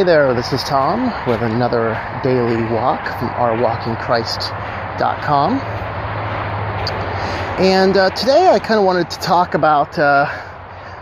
Hey 0.00 0.06
there, 0.06 0.32
this 0.32 0.54
is 0.54 0.62
Tom 0.62 1.12
with 1.28 1.42
another 1.42 1.92
daily 2.22 2.62
walk 2.72 3.04
from 3.18 3.28
ourwalkinchrist.com. 3.28 5.60
And 7.60 7.96
uh, 7.98 8.08
today 8.08 8.48
I 8.48 8.58
kind 8.60 8.80
of 8.80 8.86
wanted 8.86 9.10
to 9.10 9.18
talk 9.18 9.52
about, 9.52 9.98
uh, 9.98 10.24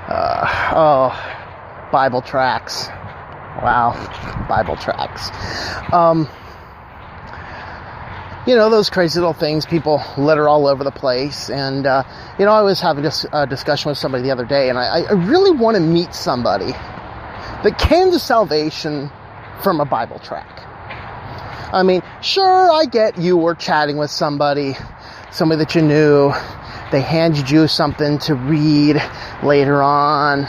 uh, 0.09 0.73
oh, 0.75 1.89
Bible 1.93 2.23
tracts. 2.23 2.89
Wow, 3.63 3.93
Bible 4.49 4.75
tracts. 4.75 5.31
Um, 5.93 6.29
you 8.49 8.57
know, 8.57 8.69
those 8.69 8.91
crazy 8.91 9.21
little 9.21 9.33
things 9.33 9.65
people 9.65 10.03
litter 10.17 10.49
all 10.49 10.67
over 10.67 10.83
the 10.83 10.91
place. 10.91 11.51
And, 11.51 11.87
uh, 11.87 12.03
you 12.37 12.45
know, 12.45 12.51
I 12.51 12.63
was 12.63 12.81
having 12.81 13.09
a 13.33 13.47
discussion 13.47 13.91
with 13.91 13.99
somebody 13.99 14.25
the 14.25 14.33
other 14.33 14.45
day, 14.45 14.71
and 14.71 14.77
I, 14.77 15.03
I 15.03 15.13
really 15.13 15.53
want 15.53 15.77
to 15.77 15.81
meet 15.81 16.15
somebody 16.15 16.75
that 17.65 17.79
came 17.79 18.11
to 18.13 18.19
salvation 18.19 19.11
from 19.63 19.81
a 19.81 19.85
Bible 19.85 20.19
tract. 20.19 20.61
I 21.73 21.83
mean, 21.83 22.03
sure, 22.23 22.71
I 22.71 22.87
get 22.87 23.19
you 23.19 23.37
were 23.37 23.55
chatting 23.55 23.99
with 23.99 24.11
somebody, 24.11 24.77
somebody 25.33 25.59
that 25.59 25.75
you 25.75 25.83
knew. 25.83 26.33
They 26.91 27.03
handed 27.03 27.51
you 27.51 27.69
something 27.69 28.19
to 28.21 28.35
read 28.35 29.03
later 29.43 29.83
on. 29.83 30.49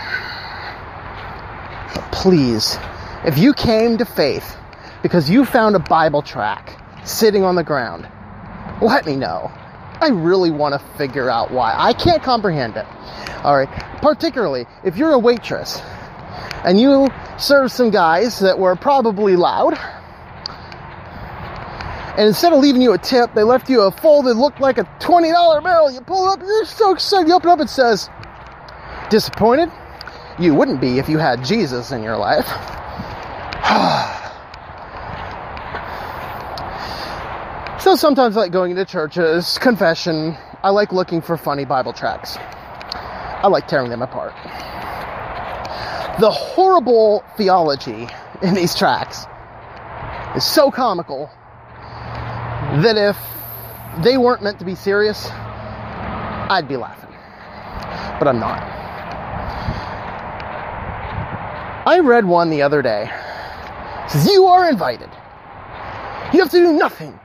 But 1.94 2.12
please, 2.12 2.78
if 3.26 3.38
you 3.38 3.54
came 3.54 3.98
to 3.98 4.06
faith 4.06 4.56
because 5.02 5.30
you 5.30 5.44
found 5.44 5.76
a 5.76 5.80
Bible 5.80 6.22
tract 6.22 6.78
sitting 7.08 7.44
on 7.44 7.56
the 7.56 7.64
ground, 7.64 8.08
let 8.82 9.06
me 9.06 9.18
know. 9.18 9.52
I 10.00 10.10
really 10.10 10.52
want 10.52 10.80
to 10.80 10.98
figure 10.98 11.30
out 11.30 11.52
why. 11.52 11.76
I 11.78 11.92
can't 11.92 12.24
comprehend 12.24 12.78
it. 12.78 12.86
All 13.44 13.58
right. 13.58 13.68
Particularly 14.02 14.66
if 14.86 14.96
you're 14.96 15.12
a 15.12 15.20
waitress 15.20 15.82
and 16.64 16.80
you 16.80 17.10
served 17.38 17.72
some 17.72 17.90
guys 17.90 18.40
that 18.40 18.60
were 18.60 18.76
probably 18.76 19.36
loud. 19.36 19.78
And 22.18 22.28
instead 22.28 22.52
of 22.52 22.60
leaving 22.60 22.82
you 22.82 22.92
a 22.92 22.98
tip, 22.98 23.34
they 23.34 23.44
left 23.44 23.70
you 23.70 23.82
a 23.82 23.92
folded, 23.92 24.36
looked 24.36 24.60
like 24.60 24.78
a 24.78 24.84
$20 25.00 25.64
bill. 25.64 25.92
You 25.92 26.02
pull 26.02 26.30
it 26.30 26.34
up, 26.34 26.42
you're 26.42 26.66
so 26.66 26.92
excited. 26.92 27.30
You 27.30 27.36
open 27.36 27.50
up, 27.50 27.62
it 27.62 27.70
says, 27.70 28.10
disappointed? 29.10 29.72
You 30.38 30.54
wouldn't 30.54 30.82
be 30.82 31.00
if 31.00 31.08
you 31.08 31.18
had 31.18 31.46
Jesus 31.46 31.92
in 31.92 32.04
your 32.04 32.18
life. 32.18 32.46
so 37.82 37.96
sometimes 37.96 38.36
I 38.36 38.42
like 38.42 38.52
going 38.52 38.72
into 38.72 38.84
churches, 38.84 39.58
confession. 39.60 40.38
I 40.62 40.72
like 40.72 40.92
looking 40.92 41.22
for 41.22 41.38
funny 41.38 41.64
Bible 41.64 41.94
tracts. 41.94 42.36
I 42.38 43.48
like 43.48 43.68
tearing 43.68 43.90
them 43.90 44.02
apart 44.02 44.34
the 46.20 46.30
horrible 46.30 47.24
theology 47.38 48.08
in 48.42 48.54
these 48.54 48.76
tracts 48.76 49.26
is 50.36 50.44
so 50.44 50.70
comical 50.70 51.30
that 52.82 52.98
if 52.98 53.18
they 54.04 54.18
weren't 54.18 54.44
meant 54.44 54.60
to 54.60 54.66
be 54.66 54.76
serious, 54.76 55.30
I'd 55.32 56.68
be 56.68 56.76
laughing. 56.76 57.10
But 58.20 58.28
I'm 58.28 58.40
not. 58.40 58.60
I 61.88 62.00
read 62.00 62.26
one 62.26 62.50
the 62.50 62.64
other 62.64 62.82
day. 62.82 63.10
It 64.06 64.12
says, 64.12 64.28
You 64.28 64.46
are 64.46 64.70
invited. 64.70 65.10
You 66.34 66.42
have 66.42 66.52
to 66.52 66.60
do 66.60 66.74
nothing. 66.74 67.18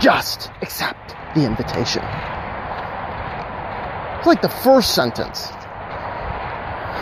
Just 0.00 0.50
accept 0.62 1.14
the 1.34 1.46
invitation. 1.46 2.02
It's 4.18 4.26
like 4.26 4.42
the 4.42 4.48
first 4.48 4.94
sentence. 4.94 5.48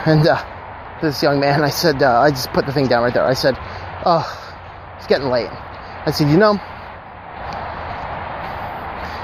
And 0.05 0.27
uh, 0.27 0.52
this 1.03 1.23
young 1.23 1.39
man. 1.41 1.63
I 1.63 1.69
said, 1.69 2.03
uh, 2.03 2.21
I 2.21 2.31
just 2.31 2.51
put 2.53 2.65
the 2.65 2.73
thing 2.73 2.87
down 2.87 3.03
right 3.03 3.13
there. 3.13 3.25
I 3.25 3.35
said, 3.35 3.57
oh, 4.07 4.25
it's 4.97 5.07
getting 5.07 5.29
late. 5.29 5.51
I 5.51 6.11
said, 6.11 6.31
you 6.31 6.39
know, 6.39 6.57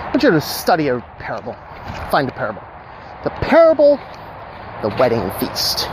I 0.05 0.11
want 0.13 0.23
you 0.23 0.31
to 0.31 0.41
study 0.41 0.89
a 0.89 1.01
parable. 1.19 1.57
Find 2.11 2.29
a 2.29 2.33
parable. 2.33 2.63
The 3.25 3.31
parable, 3.31 3.99
the 4.83 4.89
wedding 4.99 5.31
feast. 5.41 5.89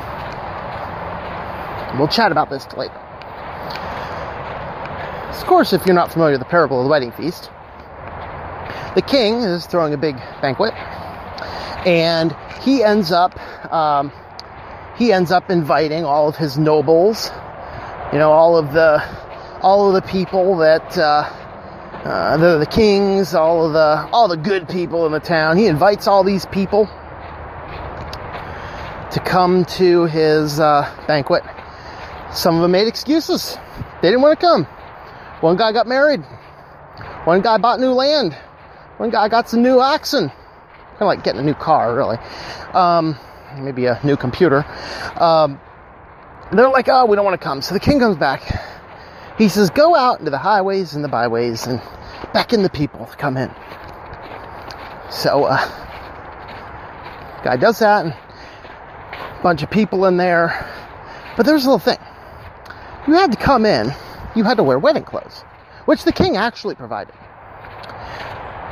We'll 1.97 2.09
chat 2.09 2.31
about 2.31 2.49
this 2.49 2.67
later. 2.75 2.93
Of 5.29 5.45
course, 5.45 5.73
if 5.73 5.85
you're 5.85 5.95
not 5.95 6.11
familiar 6.11 6.33
with 6.33 6.41
the 6.41 6.49
parable 6.49 6.79
of 6.79 6.85
the 6.85 6.89
wedding 6.89 7.11
feast, 7.11 7.51
the 8.95 9.01
king 9.01 9.35
is 9.35 9.65
throwing 9.65 9.93
a 9.93 9.97
big 9.97 10.15
banquet, 10.41 10.73
and 11.85 12.35
he 12.61 12.83
ends 12.83 13.11
up 13.11 13.37
um, 13.71 14.11
he 14.97 15.11
ends 15.11 15.31
up 15.31 15.49
inviting 15.49 16.05
all 16.05 16.27
of 16.27 16.35
his 16.35 16.57
nobles, 16.57 17.31
you 18.13 18.19
know, 18.19 18.31
all 18.31 18.57
of 18.57 18.73
the 18.73 19.03
all 19.61 19.87
of 19.87 19.93
the 19.93 20.09
people 20.09 20.57
that 20.57 20.97
uh, 20.97 21.23
uh, 22.03 22.37
the, 22.37 22.59
the 22.59 22.65
kings, 22.65 23.33
all 23.33 23.65
of 23.65 23.73
the 23.73 24.09
all 24.11 24.27
the 24.27 24.37
good 24.37 24.69
people 24.69 25.05
in 25.05 25.11
the 25.11 25.19
town. 25.19 25.57
He 25.57 25.67
invites 25.67 26.07
all 26.07 26.23
these 26.23 26.45
people 26.45 26.85
to 29.11 29.21
come 29.25 29.65
to 29.65 30.05
his 30.05 30.59
uh, 30.59 30.89
banquet. 31.07 31.43
Some 32.31 32.55
of 32.55 32.61
them 32.61 32.71
made 32.71 32.87
excuses; 32.87 33.57
they 34.01 34.09
didn't 34.09 34.21
want 34.21 34.39
to 34.39 34.45
come. 34.45 34.65
One 35.41 35.57
guy 35.57 35.71
got 35.73 35.87
married. 35.87 36.21
One 37.25 37.41
guy 37.41 37.57
bought 37.57 37.79
new 37.79 37.91
land. 37.91 38.33
One 38.97 39.09
guy 39.09 39.27
got 39.27 39.49
some 39.49 39.61
new 39.61 39.79
oxen. 39.79 40.29
Kind 40.29 41.01
of 41.01 41.07
like 41.07 41.23
getting 41.23 41.41
a 41.41 41.43
new 41.43 41.53
car, 41.53 41.93
really. 41.93 42.17
Um, 42.73 43.19
maybe 43.63 43.85
a 43.85 43.99
new 44.03 44.17
computer. 44.17 44.65
Um, 45.15 45.59
they're 46.51 46.69
like, 46.69 46.87
oh, 46.89 47.05
we 47.05 47.15
don't 47.15 47.25
want 47.25 47.39
to 47.39 47.43
come. 47.43 47.61
So 47.61 47.73
the 47.73 47.79
king 47.79 47.99
comes 47.99 48.17
back. 48.17 48.41
He 49.37 49.49
says, 49.49 49.69
go 49.69 49.95
out 49.95 50.19
into 50.19 50.31
the 50.31 50.37
highways 50.37 50.93
and 50.93 51.03
the 51.03 51.09
byways 51.09 51.67
and 51.67 51.81
beckon 52.33 52.63
the 52.63 52.69
people 52.69 53.05
to 53.05 53.17
come 53.17 53.35
in. 53.37 53.49
So, 55.09 55.45
uh, 55.45 55.57
guy 57.43 57.57
does 57.57 57.79
that, 57.79 58.05
and 58.05 58.13
a 58.13 59.43
bunch 59.43 59.61
of 59.61 59.69
people 59.69 60.05
in 60.05 60.17
there. 60.17 60.67
But 61.37 61.45
there's 61.45 61.65
a 61.65 61.69
little 61.69 61.79
thing. 61.79 61.99
You 63.07 63.13
had 63.13 63.31
to 63.31 63.37
come 63.37 63.65
in, 63.65 63.93
you 64.35 64.43
had 64.43 64.57
to 64.57 64.63
wear 64.63 64.79
wedding 64.79 65.03
clothes, 65.03 65.41
which 65.85 66.03
the 66.05 66.11
king 66.11 66.37
actually 66.37 66.75
provided. 66.75 67.13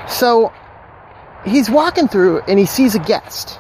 So, 0.08 0.54
he's 1.46 1.70
walking 1.70 2.08
through 2.08 2.40
and 2.48 2.58
he 2.58 2.66
sees 2.66 2.96
a 2.96 3.00
guest 3.00 3.60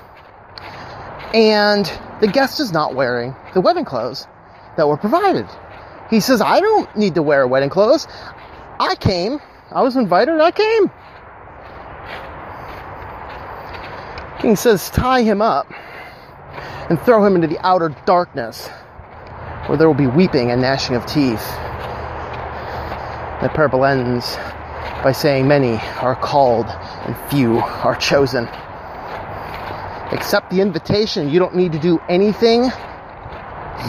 and 1.33 1.91
the 2.21 2.27
guest 2.27 2.59
is 2.59 2.71
not 2.71 2.93
wearing 2.93 3.35
the 3.53 3.61
wedding 3.61 3.85
clothes 3.85 4.27
that 4.77 4.87
were 4.87 4.97
provided. 4.97 5.47
He 6.09 6.19
says, 6.19 6.41
I 6.41 6.59
don't 6.59 6.95
need 6.95 7.15
to 7.15 7.23
wear 7.23 7.47
wedding 7.47 7.69
clothes. 7.69 8.07
I 8.79 8.95
came. 8.95 9.39
I 9.71 9.81
was 9.81 9.95
invited. 9.95 10.39
I 10.39 10.51
came. 10.51 10.91
King 14.41 14.55
says, 14.55 14.89
tie 14.89 15.23
him 15.23 15.41
up 15.41 15.71
and 16.89 16.99
throw 17.01 17.25
him 17.25 17.35
into 17.35 17.47
the 17.47 17.59
outer 17.65 17.95
darkness 18.05 18.67
where 19.67 19.77
there 19.77 19.87
will 19.87 19.95
be 19.95 20.07
weeping 20.07 20.51
and 20.51 20.61
gnashing 20.61 20.95
of 20.95 21.05
teeth. 21.05 21.43
The 23.41 23.49
parable 23.49 23.85
ends 23.85 24.35
by 25.03 25.13
saying, 25.13 25.47
Many 25.47 25.77
are 26.01 26.15
called 26.15 26.67
and 26.67 27.15
few 27.29 27.57
are 27.57 27.95
chosen 27.95 28.47
accept 30.13 30.51
the 30.51 30.61
invitation. 30.61 31.29
You 31.29 31.39
don't 31.39 31.55
need 31.55 31.71
to 31.73 31.79
do 31.79 31.99
anything. 32.07 32.63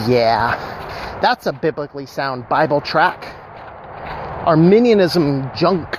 Yeah, 0.07 1.19
that's 1.21 1.45
a 1.45 1.53
biblically 1.53 2.05
sound 2.05 2.49
Bible 2.49 2.81
tract. 2.81 3.25
Arminianism 4.45 5.49
junk 5.55 5.97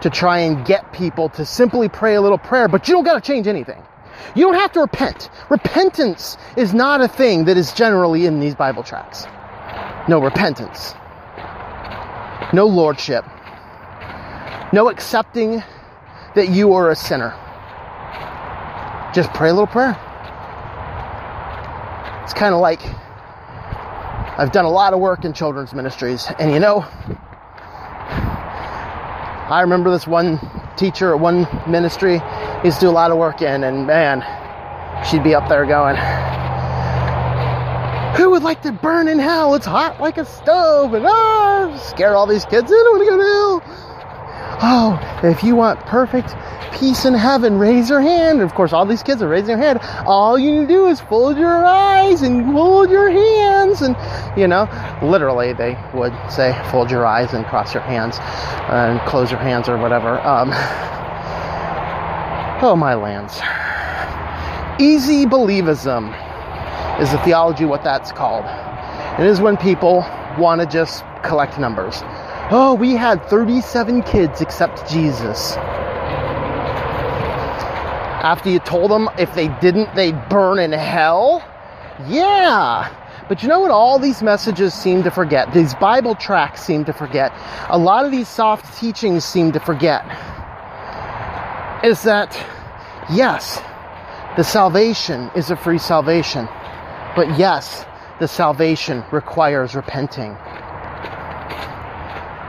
to 0.00 0.10
try 0.10 0.38
and 0.38 0.64
get 0.64 0.92
people 0.92 1.28
to 1.30 1.44
simply 1.44 1.88
pray 1.88 2.14
a 2.14 2.20
little 2.20 2.38
prayer, 2.38 2.68
but 2.68 2.88
you 2.88 2.94
don't 2.94 3.04
got 3.04 3.22
to 3.22 3.32
change 3.32 3.46
anything. 3.46 3.82
You 4.34 4.44
don't 4.44 4.54
have 4.54 4.72
to 4.72 4.80
repent. 4.80 5.30
Repentance 5.50 6.36
is 6.56 6.72
not 6.72 7.00
a 7.00 7.08
thing 7.08 7.44
that 7.44 7.56
is 7.56 7.72
generally 7.72 8.26
in 8.26 8.40
these 8.40 8.54
Bible 8.54 8.82
tracts. 8.82 9.26
No 10.08 10.20
repentance. 10.20 10.94
No 12.52 12.66
lordship. 12.66 13.24
No 14.72 14.88
accepting 14.88 15.62
that 16.34 16.48
you 16.48 16.72
are 16.74 16.90
a 16.90 16.96
sinner 16.96 17.34
just 19.16 19.32
pray 19.32 19.48
a 19.48 19.52
little 19.52 19.66
prayer. 19.66 19.98
It's 22.22 22.34
kind 22.34 22.54
of 22.54 22.60
like 22.60 22.82
I've 24.38 24.52
done 24.52 24.66
a 24.66 24.70
lot 24.70 24.92
of 24.92 25.00
work 25.00 25.24
in 25.24 25.32
children's 25.32 25.72
ministries, 25.72 26.28
and 26.38 26.52
you 26.52 26.60
know, 26.60 26.84
I 29.48 29.60
remember 29.62 29.90
this 29.90 30.06
one 30.06 30.38
teacher 30.76 31.14
at 31.14 31.20
one 31.20 31.48
ministry 31.66 32.20
used 32.62 32.80
to 32.80 32.86
do 32.86 32.90
a 32.90 32.92
lot 32.92 33.10
of 33.10 33.16
work 33.16 33.40
in, 33.40 33.64
and 33.64 33.86
man, 33.86 34.22
she'd 35.08 35.24
be 35.24 35.34
up 35.34 35.48
there 35.48 35.64
going, 35.64 35.96
Who 38.18 38.28
would 38.32 38.42
like 38.42 38.60
to 38.62 38.72
burn 38.72 39.08
in 39.08 39.18
hell? 39.18 39.54
It's 39.54 39.64
hot 39.64 39.98
like 39.98 40.18
a 40.18 40.26
stove, 40.26 40.92
and 40.92 41.06
ah, 41.08 41.74
scare 41.78 42.14
all 42.16 42.26
these 42.26 42.44
kids. 42.44 42.70
I 42.70 42.74
don't 42.74 42.98
want 42.98 43.04
to 43.04 43.10
go 43.10 43.16
to 43.16 43.22
hell. 43.22 43.85
Oh, 44.62 44.98
if 45.22 45.42
you 45.44 45.54
want 45.54 45.80
perfect 45.80 46.34
peace 46.78 47.04
in 47.04 47.14
heaven, 47.14 47.58
raise 47.58 47.88
your 47.88 48.00
hand. 48.00 48.40
And 48.40 48.48
of 48.48 48.54
course, 48.54 48.72
all 48.72 48.86
these 48.86 49.02
kids 49.02 49.22
are 49.22 49.28
raising 49.28 49.48
their 49.48 49.58
hand. 49.58 49.80
All 50.06 50.38
you 50.38 50.50
need 50.52 50.68
to 50.68 50.74
do 50.74 50.86
is 50.86 51.00
fold 51.00 51.36
your 51.36 51.64
eyes 51.64 52.22
and 52.22 52.52
fold 52.52 52.90
your 52.90 53.10
hands. 53.10 53.82
And, 53.82 53.96
you 54.38 54.46
know, 54.46 54.68
literally, 55.02 55.52
they 55.52 55.78
would 55.94 56.14
say, 56.30 56.58
fold 56.70 56.90
your 56.90 57.06
eyes 57.06 57.32
and 57.32 57.44
cross 57.46 57.74
your 57.74 57.82
hands 57.82 58.18
and 58.70 59.00
close 59.08 59.30
your 59.30 59.40
hands 59.40 59.68
or 59.68 59.78
whatever. 59.78 60.20
Um, 60.20 60.50
oh, 62.62 62.76
my 62.76 62.94
lands. 62.94 63.40
Easy 64.80 65.24
believism 65.24 66.12
is 67.00 67.10
the 67.10 67.18
theology 67.18 67.64
what 67.64 67.84
that's 67.84 68.12
called. 68.12 68.44
It 69.18 69.26
is 69.26 69.40
when 69.40 69.56
people 69.56 70.04
want 70.38 70.60
to 70.60 70.66
just 70.66 71.04
collect 71.22 71.58
numbers. 71.58 72.02
Oh, 72.48 72.74
we 72.74 72.92
had 72.92 73.28
37 73.28 74.02
kids 74.02 74.40
except 74.40 74.88
Jesus. 74.88 75.56
After 78.22 78.50
you 78.50 78.60
told 78.60 78.90
them 78.90 79.10
if 79.18 79.34
they 79.34 79.48
didn't, 79.60 79.92
they'd 79.96 80.28
burn 80.28 80.60
in 80.60 80.70
hell? 80.70 81.42
Yeah. 82.06 82.88
But 83.28 83.42
you 83.42 83.48
know 83.48 83.58
what 83.58 83.72
all 83.72 83.98
these 83.98 84.22
messages 84.22 84.74
seem 84.74 85.02
to 85.02 85.10
forget? 85.10 85.52
These 85.52 85.74
Bible 85.74 86.14
tracts 86.14 86.62
seem 86.62 86.84
to 86.84 86.92
forget. 86.92 87.32
A 87.68 87.78
lot 87.78 88.04
of 88.04 88.12
these 88.12 88.28
soft 88.28 88.78
teachings 88.78 89.24
seem 89.24 89.50
to 89.50 89.58
forget. 89.58 90.04
Is 91.82 92.04
that, 92.04 92.32
yes, 93.10 93.60
the 94.36 94.44
salvation 94.44 95.30
is 95.34 95.50
a 95.50 95.56
free 95.56 95.78
salvation. 95.78 96.48
But 97.16 97.36
yes, 97.36 97.84
the 98.20 98.28
salvation 98.28 99.02
requires 99.10 99.74
repenting. 99.74 100.36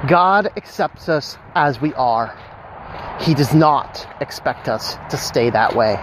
God 0.06 0.52
accepts 0.56 1.10
us 1.10 1.38
as 1.56 1.82
we 1.82 1.94
are. 1.96 2.38
He 3.20 3.34
does 3.34 3.54
not 3.54 4.08
expect 4.22 4.70
us 4.70 4.96
to 5.10 5.18
stay 5.18 5.50
that 5.50 5.76
way. 5.76 5.96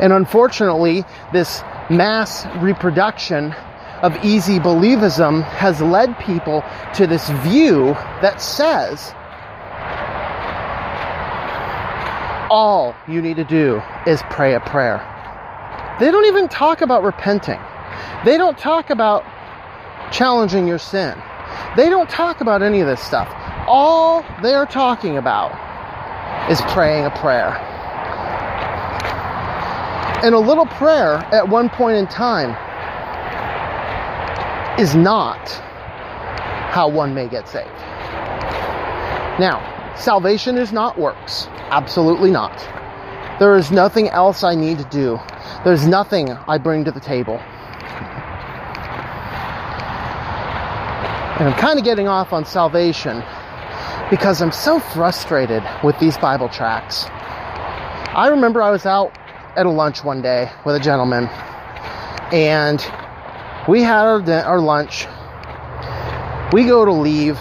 And 0.00 0.12
unfortunately, 0.12 1.04
this 1.32 1.62
mass 1.90 2.46
reproduction 2.56 3.52
of 4.02 4.24
easy 4.24 4.58
believism 4.58 5.42
has 5.42 5.80
led 5.80 6.18
people 6.18 6.62
to 6.94 7.06
this 7.06 7.28
view 7.30 7.94
that 8.20 8.40
says 8.40 9.12
all 12.50 12.94
you 13.08 13.20
need 13.20 13.36
to 13.36 13.44
do 13.44 13.82
is 14.06 14.22
pray 14.30 14.54
a 14.54 14.60
prayer. 14.60 14.98
They 15.98 16.10
don't 16.10 16.26
even 16.26 16.48
talk 16.48 16.80
about 16.82 17.02
repenting. 17.02 17.60
They 18.24 18.38
don't 18.38 18.56
talk 18.56 18.90
about 18.90 19.24
challenging 20.12 20.68
your 20.68 20.78
sin. 20.78 21.20
They 21.76 21.88
don't 21.88 22.08
talk 22.08 22.40
about 22.40 22.62
any 22.62 22.80
of 22.80 22.86
this 22.86 23.00
stuff. 23.00 23.28
All 23.66 24.24
they're 24.42 24.66
talking 24.66 25.16
about 25.16 25.50
is 26.50 26.60
praying 26.62 27.04
a 27.06 27.10
prayer. 27.10 27.56
And 30.24 30.34
a 30.34 30.38
little 30.38 30.66
prayer 30.66 31.14
at 31.32 31.48
one 31.48 31.68
point 31.68 31.96
in 31.96 32.06
time 32.06 32.50
is 34.80 34.94
not 34.94 35.48
how 36.70 36.88
one 36.88 37.14
may 37.14 37.28
get 37.28 37.48
saved. 37.48 37.68
Now, 39.38 39.94
salvation 39.96 40.58
is 40.58 40.72
not 40.72 40.98
works. 40.98 41.46
Absolutely 41.70 42.30
not. 42.30 42.56
There 43.38 43.56
is 43.56 43.70
nothing 43.70 44.08
else 44.08 44.42
I 44.42 44.56
need 44.56 44.78
to 44.78 44.84
do. 44.84 45.18
There's 45.64 45.86
nothing 45.86 46.30
I 46.30 46.58
bring 46.58 46.84
to 46.84 46.90
the 46.90 47.00
table. 47.00 47.40
And 51.38 51.48
I'm 51.48 51.58
kind 51.58 51.78
of 51.78 51.84
getting 51.84 52.08
off 52.08 52.32
on 52.32 52.44
salvation 52.44 53.22
because 54.10 54.42
I'm 54.42 54.52
so 54.52 54.80
frustrated 54.80 55.62
with 55.84 55.98
these 55.98 56.18
Bible 56.18 56.48
tracts. 56.48 57.06
I 58.14 58.28
remember 58.30 58.62
I 58.62 58.70
was 58.70 58.86
out 58.86 59.16
at 59.56 59.66
a 59.66 59.70
lunch 59.70 60.02
one 60.02 60.22
day 60.22 60.50
with 60.64 60.74
a 60.74 60.80
gentleman 60.80 61.26
and 62.32 62.80
we 63.68 63.82
had 63.82 64.04
our, 64.04 64.30
our 64.44 64.60
lunch. 64.60 65.06
We 66.52 66.64
go 66.64 66.84
to 66.84 66.92
leave 66.92 67.38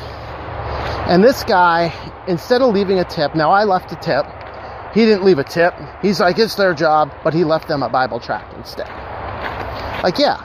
and 1.08 1.24
this 1.24 1.42
guy, 1.46 1.94
instead 2.28 2.62
of 2.62 2.74
leaving 2.74 3.00
a 3.00 3.06
tip, 3.06 3.34
now 3.34 3.50
I 3.50 3.64
left 3.64 3.94
a 3.94 3.96
tip. 3.96 4.26
He 4.94 5.06
didn't 5.06 5.24
leave 5.24 5.40
a 5.40 5.44
tip. 5.46 5.74
He's 6.02 6.20
like, 6.20 6.38
it's 6.38 6.56
their 6.56 6.74
job, 6.74 7.14
but 7.24 7.34
he 7.34 7.46
left 7.46 7.70
them 7.70 7.82
a 7.82 7.88
Bible 7.88 8.20
tract 8.20 8.54
instead. 8.56 8.90
Like, 10.04 10.20
yeah, 10.20 10.44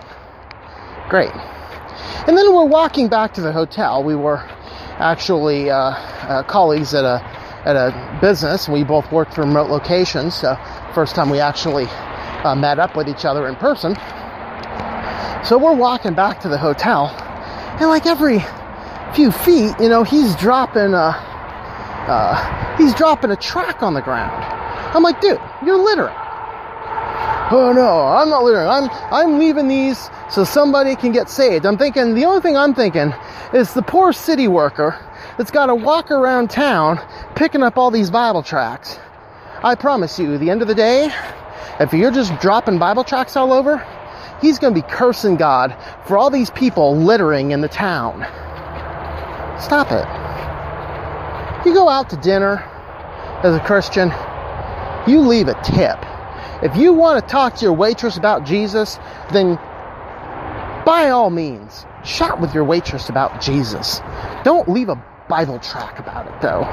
great. 1.08 1.32
And 2.26 2.37
then 2.37 2.52
we're 2.54 2.64
walking 2.64 3.08
back 3.08 3.34
to 3.34 3.40
the 3.40 3.52
hotel. 3.52 4.02
We 4.02 4.14
were 4.14 4.38
actually 4.99 5.70
uh, 5.70 5.76
uh, 5.76 6.43
colleagues 6.44 6.94
at 6.94 7.04
a 7.04 7.20
at 7.64 7.76
a 7.76 8.19
business. 8.20 8.69
We 8.69 8.84
both 8.84 9.10
worked 9.12 9.34
from 9.34 9.49
remote 9.49 9.70
locations. 9.70 10.34
So 10.34 10.56
first 10.94 11.14
time 11.14 11.31
we 11.31 11.40
actually 11.40 11.87
uh, 11.87 12.54
met 12.54 12.78
up 12.78 12.96
with 12.96 13.08
each 13.08 13.25
other 13.25 13.49
in 13.49 13.56
person. 13.56 13.94
So 15.44 15.58
we're 15.58 15.75
walking 15.75 16.14
back 16.14 16.40
to 16.40 16.49
the 16.49 16.58
hotel, 16.58 17.08
and 17.81 17.88
like 17.88 18.06
every 18.06 18.44
few 19.14 19.32
feet, 19.32 19.75
you 19.81 19.88
know, 19.88 20.05
he's 20.05 20.37
dropping 20.37 20.94
a 20.94 21.14
uh, 22.08 22.76
he's 22.76 22.94
dropping 22.94 23.31
a 23.31 23.37
tract 23.37 23.82
on 23.82 23.94
the 23.94 24.02
ground. 24.02 24.32
I'm 24.94 25.02
like, 25.02 25.20
dude, 25.20 25.40
you're 25.64 25.78
littering 25.78 26.14
oh 27.52 27.72
no, 27.72 28.06
I'm 28.06 28.31
not 28.31 28.44
littering. 28.44 28.66
I'm 28.66 28.88
I'm 29.12 29.38
leaving 29.38 29.69
these 29.69 30.10
so 30.32 30.44
somebody 30.44 30.96
can 30.96 31.12
get 31.12 31.29
saved. 31.29 31.67
I'm 31.67 31.76
thinking 31.76 32.14
the 32.14 32.25
only 32.25 32.40
thing 32.40 32.56
I'm 32.56 32.75
thinking 32.75 33.12
is 33.52 33.75
the 33.75 33.82
poor 33.82 34.14
city 34.14 34.49
worker 34.49 34.99
that's 35.37 35.50
got 35.50 35.67
to 35.67 35.75
walk 35.75 36.11
around 36.11 36.49
town 36.50 36.99
picking 37.37 37.62
up 37.62 37.76
all 37.76 37.90
these 37.90 38.11
Bible 38.11 38.43
tracts. 38.43 38.99
I 39.62 39.75
promise 39.75 40.19
you, 40.19 40.38
the 40.38 40.49
end 40.49 40.62
of 40.62 40.69
the 40.69 40.75
day, 40.75 41.11
if 41.81 41.93
you're 41.93 42.11
just 42.11 42.38
dropping 42.40 42.79
Bible 42.79 43.05
tracts 43.05 43.37
all 43.37 43.52
over, 43.52 43.87
he's 44.40 44.58
going 44.58 44.75
to 44.75 44.81
be 44.81 44.87
cursing 44.88 45.37
God 45.37 45.76
for 46.06 46.17
all 46.17 46.31
these 46.31 46.50
people 46.50 46.96
littering 46.96 47.50
in 47.50 47.61
the 47.61 47.69
town. 47.69 48.20
Stop 49.61 49.93
it. 49.93 50.06
You 51.67 51.75
go 51.75 51.88
out 51.90 52.08
to 52.11 52.17
dinner 52.17 52.56
as 53.44 53.55
a 53.55 53.61
Christian, 53.61 54.11
you 55.06 55.20
leave 55.20 55.49
a 55.49 55.62
tip. 55.62 55.99
If 56.62 56.76
you 56.76 56.93
want 56.93 57.23
to 57.23 57.31
talk 57.31 57.56
to 57.56 57.64
your 57.64 57.73
waitress 57.73 58.17
about 58.17 58.46
Jesus, 58.46 58.99
then 59.31 59.58
by 60.93 61.09
all 61.09 61.31
means, 61.31 61.87
chat 62.05 62.39
with 62.39 62.53
your 62.53 62.65
waitress 62.65 63.09
about 63.09 63.41
Jesus. 63.41 64.03
Don't 64.44 64.69
leave 64.69 64.91
a 64.91 65.03
Bible 65.27 65.59
tract 65.59 65.99
about 65.99 66.27
it, 66.27 66.39
though. 66.43 66.65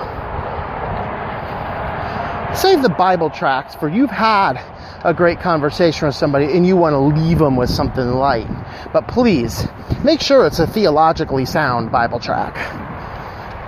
Save 2.53 2.81
the 2.81 2.89
Bible 2.89 3.29
tracts 3.29 3.75
for 3.75 3.87
you've 3.87 4.09
had 4.09 4.59
a 5.05 5.13
great 5.13 5.39
conversation 5.39 6.05
with 6.05 6.15
somebody 6.15 6.51
and 6.51 6.67
you 6.67 6.75
want 6.75 6.95
to 6.95 6.99
leave 6.99 7.39
them 7.39 7.55
with 7.55 7.69
something 7.69 8.11
light. 8.11 8.49
But 8.91 9.07
please, 9.07 9.65
make 10.03 10.19
sure 10.19 10.45
it's 10.45 10.59
a 10.59 10.67
theologically 10.67 11.45
sound 11.45 11.89
Bible 11.89 12.19
tract. 12.19 12.57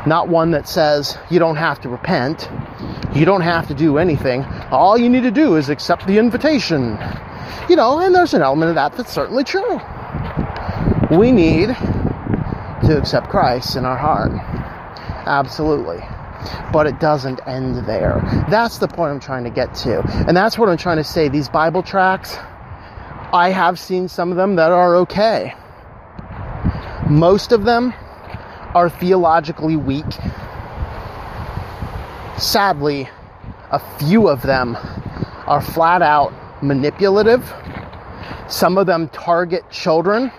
Not 0.05 0.27
one 0.27 0.51
that 0.51 0.67
says 0.67 1.17
you 1.29 1.39
don't 1.39 1.55
have 1.55 1.79
to 1.79 1.87
repent, 1.87 2.49
you 3.15 3.23
don't 3.23 3.39
have 3.39 3.69
to 3.69 3.73
do 3.73 3.97
anything. 3.97 4.43
All 4.69 4.97
you 4.97 5.07
need 5.07 5.23
to 5.23 5.31
do 5.31 5.55
is 5.55 5.69
accept 5.69 6.07
the 6.07 6.17
invitation. 6.17 6.97
You 7.69 7.77
know, 7.77 7.99
and 7.99 8.13
there's 8.13 8.33
an 8.33 8.41
element 8.41 8.67
of 8.67 8.75
that 8.75 8.97
that's 8.97 9.13
certainly 9.13 9.45
true. 9.45 9.79
We 11.17 11.31
need 11.31 11.67
to 12.85 12.97
accept 12.97 13.29
Christ 13.29 13.75
in 13.75 13.85
our 13.85 13.97
heart. 13.97 14.31
Absolutely. 15.25 15.99
But 16.71 16.87
it 16.87 16.99
doesn't 16.99 17.39
end 17.45 17.85
there. 17.85 18.21
That's 18.49 18.79
the 18.79 18.87
point 18.87 19.11
I'm 19.11 19.19
trying 19.19 19.43
to 19.43 19.49
get 19.49 19.75
to. 19.75 20.01
And 20.27 20.35
that's 20.35 20.57
what 20.57 20.69
I'm 20.69 20.77
trying 20.77 20.97
to 20.97 21.03
say. 21.03 21.27
These 21.29 21.49
Bible 21.49 21.83
tracts, 21.83 22.37
I 23.33 23.49
have 23.49 23.77
seen 23.77 24.07
some 24.07 24.31
of 24.31 24.37
them 24.37 24.55
that 24.55 24.71
are 24.71 24.95
okay. 24.97 25.53
Most 27.09 27.51
of 27.51 27.65
them 27.65 27.93
are 28.73 28.89
theologically 28.89 29.75
weak. 29.75 30.05
Sadly, 32.37 33.09
a 33.69 33.79
few 33.99 34.27
of 34.27 34.41
them 34.41 34.77
are 35.45 35.61
flat 35.61 36.01
out 36.01 36.33
manipulative. 36.63 37.53
Some 38.51 38.77
of 38.77 38.85
them 38.85 39.07
target 39.07 39.63
children 39.71 40.29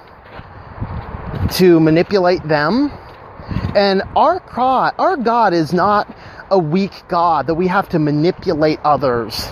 to 1.53 1.81
manipulate 1.81 2.47
them. 2.47 2.93
And 3.75 4.03
our 4.15 4.43
God, 4.55 4.95
our 4.99 5.17
God 5.17 5.55
is 5.55 5.73
not 5.73 6.15
a 6.51 6.59
weak 6.59 6.93
God 7.09 7.47
that 7.47 7.55
we 7.55 7.67
have 7.69 7.89
to 7.89 7.99
manipulate 7.99 8.79
others 8.85 9.49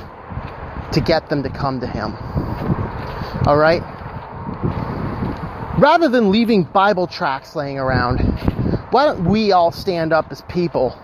to 0.93 1.01
get 1.01 1.31
them 1.31 1.43
to 1.43 1.49
come 1.49 1.81
to 1.81 1.87
Him. 1.87 2.15
All 3.47 3.57
right? 3.57 3.83
Rather 5.79 6.11
than 6.11 6.31
leaving 6.31 6.65
Bible 6.65 7.07
tracts 7.07 7.57
laying 7.57 7.79
around, 7.79 8.19
why 8.91 9.07
don't 9.07 9.25
we 9.25 9.53
all 9.53 9.73
stand 9.73 10.13
up 10.13 10.31
as 10.31 10.43
people 10.43 10.95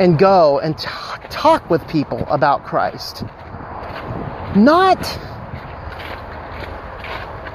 and 0.00 0.18
go 0.18 0.58
and 0.58 0.76
talk 0.76 1.70
with 1.70 1.86
people 1.86 2.26
about 2.28 2.64
Christ? 2.64 3.22
Not 4.56 4.98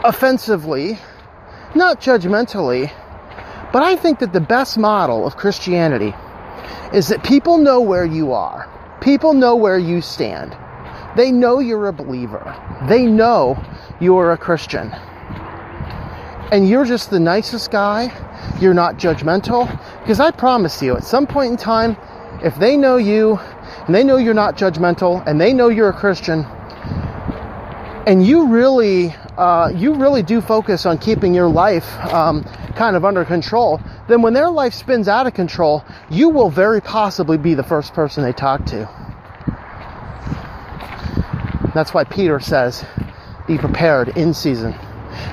offensively, 0.05 0.99
not 1.73 1.99
judgmentally, 1.99 2.91
but 3.73 3.81
I 3.81 3.95
think 3.95 4.19
that 4.19 4.33
the 4.33 4.39
best 4.39 4.77
model 4.77 5.25
of 5.25 5.35
Christianity 5.35 6.13
is 6.93 7.07
that 7.07 7.23
people 7.23 7.57
know 7.57 7.81
where 7.81 8.05
you 8.05 8.31
are. 8.31 8.69
People 9.01 9.33
know 9.33 9.55
where 9.55 9.77
you 9.77 10.01
stand. 10.01 10.55
They 11.17 11.31
know 11.31 11.59
you're 11.59 11.87
a 11.87 11.93
believer. 11.93 12.55
They 12.87 13.05
know 13.05 13.61
you're 13.99 14.31
a 14.31 14.37
Christian. 14.37 14.91
And 16.51 16.69
you're 16.69 16.85
just 16.85 17.09
the 17.09 17.19
nicest 17.19 17.71
guy. 17.71 18.13
You're 18.61 18.73
not 18.75 18.97
judgmental. 18.97 19.67
Because 20.01 20.19
I 20.19 20.31
promise 20.31 20.81
you, 20.81 20.95
at 20.95 21.03
some 21.03 21.25
point 21.25 21.51
in 21.51 21.57
time, 21.57 21.97
if 22.43 22.55
they 22.55 22.77
know 22.77 22.97
you 22.97 23.39
and 23.87 23.95
they 23.95 24.03
know 24.03 24.17
you're 24.17 24.33
not 24.33 24.55
judgmental 24.55 25.25
and 25.25 25.41
they 25.41 25.51
know 25.51 25.69
you're 25.69 25.89
a 25.89 25.93
Christian 25.93 26.45
and 28.05 28.25
you 28.25 28.47
really 28.47 29.15
uh, 29.37 29.71
you 29.75 29.95
really 29.95 30.23
do 30.23 30.41
focus 30.41 30.85
on 30.85 30.97
keeping 30.97 31.33
your 31.33 31.47
life 31.47 31.85
um, 32.13 32.43
kind 32.75 32.95
of 32.95 33.03
under 33.03 33.25
control, 33.25 33.81
then 34.07 34.21
when 34.21 34.33
their 34.33 34.49
life 34.49 34.73
spins 34.73 35.07
out 35.07 35.27
of 35.27 35.33
control, 35.33 35.83
you 36.09 36.29
will 36.29 36.49
very 36.49 36.81
possibly 36.81 37.37
be 37.37 37.53
the 37.53 37.63
first 37.63 37.93
person 37.93 38.23
they 38.23 38.33
talk 38.33 38.65
to. 38.65 38.89
That's 41.73 41.93
why 41.93 42.05
Peter 42.05 42.39
says, 42.39 42.85
be 43.47 43.57
prepared 43.57 44.09
in 44.17 44.33
season 44.33 44.73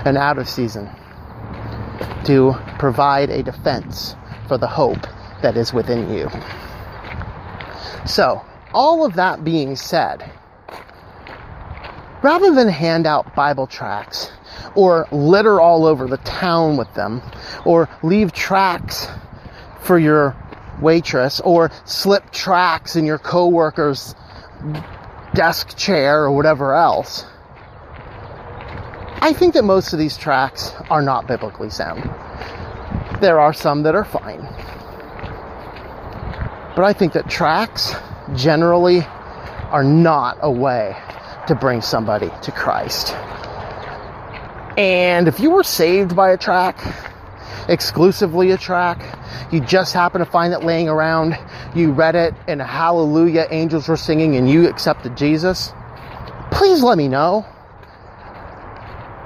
and 0.04 0.16
out 0.16 0.38
of 0.38 0.48
season 0.48 0.90
to 2.24 2.54
provide 2.78 3.30
a 3.30 3.42
defense 3.42 4.16
for 4.48 4.58
the 4.58 4.66
hope 4.66 5.02
that 5.42 5.56
is 5.56 5.72
within 5.72 6.12
you. 6.12 6.28
So, 8.06 8.42
all 8.74 9.04
of 9.04 9.14
that 9.14 9.44
being 9.44 9.76
said, 9.76 10.30
rather 12.22 12.54
than 12.54 12.68
hand 12.68 13.06
out 13.06 13.34
Bible 13.34 13.66
tracts 13.66 14.30
or 14.74 15.06
litter 15.10 15.60
all 15.60 15.84
over 15.84 16.06
the 16.06 16.18
town 16.18 16.76
with 16.76 16.92
them 16.94 17.20
or 17.64 17.88
leave 18.02 18.32
tracts 18.32 19.08
for 19.82 19.98
your 19.98 20.36
waitress 20.80 21.40
or 21.40 21.70
slip 21.84 22.30
tracts 22.30 22.96
in 22.96 23.04
your 23.04 23.18
coworker's 23.18 24.14
desk 25.34 25.76
chair 25.76 26.24
or 26.24 26.32
whatever 26.32 26.74
else. 26.74 27.24
I 29.20 29.32
think 29.32 29.54
that 29.54 29.64
most 29.64 29.92
of 29.92 29.98
these 29.98 30.16
tracts 30.16 30.72
are 30.90 31.02
not 31.02 31.26
biblically 31.26 31.70
sound. 31.70 32.02
There 33.20 33.38
are 33.38 33.52
some 33.52 33.84
that 33.84 33.94
are 33.94 34.04
fine. 34.04 34.40
But 36.74 36.84
I 36.84 36.92
think 36.92 37.12
that 37.12 37.28
tracts 37.28 37.94
generally 38.34 39.02
are 39.70 39.84
not 39.84 40.38
a 40.40 40.50
way 40.50 40.96
to 41.52 41.60
bring 41.60 41.82
somebody 41.82 42.30
to 42.40 42.50
Christ. 42.50 43.12
And 44.78 45.28
if 45.28 45.38
you 45.38 45.50
were 45.50 45.62
saved 45.62 46.16
by 46.16 46.30
a 46.30 46.38
tract, 46.38 46.82
exclusively 47.68 48.52
a 48.52 48.56
tract, 48.56 49.04
you 49.52 49.60
just 49.60 49.92
happen 49.92 50.20
to 50.20 50.24
find 50.24 50.54
it 50.54 50.64
laying 50.64 50.88
around, 50.88 51.36
you 51.74 51.92
read 51.92 52.14
it, 52.14 52.32
and 52.48 52.62
hallelujah, 52.62 53.46
angels 53.50 53.86
were 53.86 53.98
singing, 53.98 54.36
and 54.36 54.48
you 54.48 54.66
accepted 54.66 55.14
Jesus, 55.14 55.74
please 56.50 56.82
let 56.82 56.96
me 56.96 57.08
know. 57.08 57.44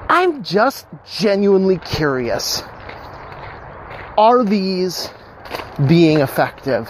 I'm 0.09 0.43
just 0.43 0.85
genuinely 1.05 1.77
curious. 1.77 2.61
Are 4.17 4.43
these 4.43 5.09
being 5.87 6.19
effective? 6.19 6.89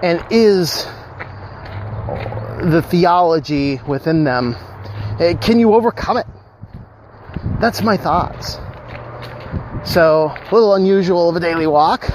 And 0.00 0.24
is 0.30 0.86
the 2.70 2.82
theology 2.82 3.80
within 3.86 4.24
them, 4.24 4.56
eh, 5.20 5.34
can 5.34 5.58
you 5.58 5.74
overcome 5.74 6.16
it? 6.16 6.26
That's 7.60 7.82
my 7.82 7.96
thoughts. 7.96 8.58
So, 9.84 10.32
a 10.34 10.48
little 10.52 10.74
unusual 10.74 11.28
of 11.28 11.36
a 11.36 11.40
daily 11.40 11.66
walk, 11.66 12.10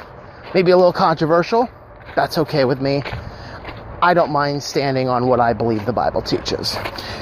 maybe 0.54 0.72
a 0.72 0.78
little 0.78 0.94
controversial. 0.94 1.70
That's 2.16 2.38
okay 2.38 2.66
with 2.66 2.82
me. 2.82 3.02
I 4.02 4.14
don't 4.14 4.32
mind 4.32 4.62
standing 4.64 5.08
on 5.08 5.28
what 5.28 5.40
I 5.40 5.54
believe 5.54 5.86
the 5.86 5.94
Bible 5.94 6.22
teaches. 6.22 6.76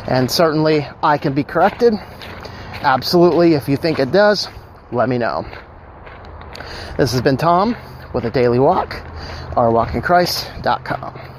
And 0.07 0.31
certainly 0.31 0.87
I 1.03 1.17
can 1.17 1.33
be 1.33 1.43
corrected. 1.43 1.93
Absolutely, 2.81 3.53
if 3.53 3.69
you 3.69 3.77
think 3.77 3.99
it 3.99 4.11
does, 4.11 4.47
let 4.91 5.07
me 5.07 5.17
know. 5.17 5.45
This 6.97 7.11
has 7.11 7.21
been 7.21 7.37
Tom 7.37 7.75
with 8.13 8.25
a 8.25 8.31
daily 8.31 8.59
walk, 8.59 8.93
ourwalkinchrist.com. 9.55 11.38